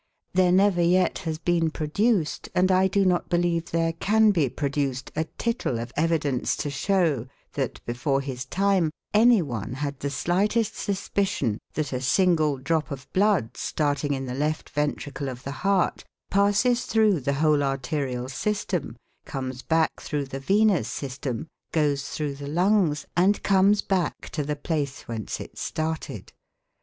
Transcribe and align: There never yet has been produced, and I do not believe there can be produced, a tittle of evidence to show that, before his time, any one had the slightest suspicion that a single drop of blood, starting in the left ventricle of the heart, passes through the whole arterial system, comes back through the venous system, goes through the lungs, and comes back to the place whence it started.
There 0.33 0.51
never 0.51 0.81
yet 0.81 1.19
has 1.29 1.37
been 1.37 1.69
produced, 1.69 2.49
and 2.55 2.71
I 2.71 2.87
do 2.87 3.05
not 3.05 3.29
believe 3.29 3.69
there 3.69 3.93
can 3.93 4.31
be 4.31 4.49
produced, 4.49 5.11
a 5.15 5.25
tittle 5.37 5.77
of 5.77 5.91
evidence 5.95 6.55
to 6.55 6.71
show 6.71 7.27
that, 7.53 7.85
before 7.85 8.19
his 8.21 8.45
time, 8.45 8.89
any 9.13 9.43
one 9.43 9.73
had 9.73 9.99
the 9.99 10.09
slightest 10.09 10.75
suspicion 10.75 11.59
that 11.75 11.93
a 11.93 12.01
single 12.01 12.57
drop 12.57 12.89
of 12.89 13.07
blood, 13.13 13.55
starting 13.57 14.13
in 14.15 14.25
the 14.25 14.33
left 14.33 14.71
ventricle 14.71 15.29
of 15.29 15.43
the 15.43 15.51
heart, 15.61 16.03
passes 16.31 16.85
through 16.87 17.19
the 17.19 17.33
whole 17.33 17.61
arterial 17.61 18.27
system, 18.27 18.97
comes 19.25 19.61
back 19.61 19.99
through 20.01 20.25
the 20.25 20.39
venous 20.39 20.87
system, 20.87 21.45
goes 21.71 22.09
through 22.09 22.33
the 22.33 22.47
lungs, 22.47 23.05
and 23.15 23.43
comes 23.43 23.83
back 23.83 24.29
to 24.31 24.43
the 24.43 24.55
place 24.55 25.03
whence 25.03 25.39
it 25.39 25.59
started. 25.59 26.33